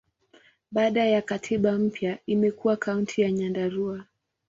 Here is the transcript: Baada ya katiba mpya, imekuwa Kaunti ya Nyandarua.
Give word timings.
Baada 0.71 1.05
ya 1.05 1.21
katiba 1.21 1.71
mpya, 1.71 2.19
imekuwa 2.25 2.77
Kaunti 2.77 3.21
ya 3.21 3.31
Nyandarua. 3.31 4.05